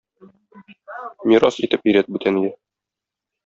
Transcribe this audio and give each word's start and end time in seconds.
Мирас 1.33 1.61
итеп 1.67 1.87
өйрәт 1.91 2.13
бүтәнгә. 2.17 2.53